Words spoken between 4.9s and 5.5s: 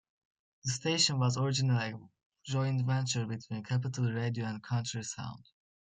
Sound.